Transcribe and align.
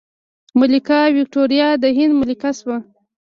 ملکه 0.59 0.99
ویکتوریا 1.17 1.69
د 1.83 1.85
هند 1.97 2.13
ملکه 2.19 2.51
شوه. 2.59 2.77